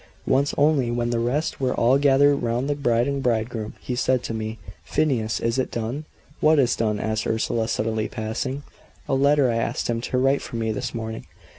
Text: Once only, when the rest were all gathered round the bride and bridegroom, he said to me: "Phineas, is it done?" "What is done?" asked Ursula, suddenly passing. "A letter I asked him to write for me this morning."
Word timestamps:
Once 0.25 0.51
only, 0.57 0.89
when 0.89 1.11
the 1.11 1.19
rest 1.19 1.59
were 1.59 1.75
all 1.75 1.99
gathered 1.99 2.37
round 2.37 2.67
the 2.67 2.73
bride 2.73 3.07
and 3.07 3.21
bridegroom, 3.21 3.75
he 3.79 3.93
said 3.95 4.23
to 4.23 4.33
me: 4.33 4.57
"Phineas, 4.83 5.39
is 5.39 5.59
it 5.59 5.69
done?" 5.69 6.05
"What 6.39 6.57
is 6.57 6.75
done?" 6.75 6.99
asked 6.99 7.27
Ursula, 7.27 7.67
suddenly 7.67 8.07
passing. 8.07 8.63
"A 9.07 9.13
letter 9.13 9.51
I 9.51 9.57
asked 9.57 9.91
him 9.91 10.01
to 10.01 10.17
write 10.17 10.41
for 10.41 10.55
me 10.55 10.71
this 10.71 10.95
morning." 10.95 11.27